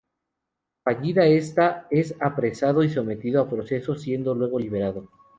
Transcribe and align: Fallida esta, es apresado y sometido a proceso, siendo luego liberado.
Fallida 0.83 1.27
esta, 1.27 1.85
es 1.91 2.15
apresado 2.19 2.81
y 2.83 2.89
sometido 2.89 3.39
a 3.39 3.47
proceso, 3.47 3.93
siendo 3.95 4.33
luego 4.33 4.57
liberado. 4.59 5.11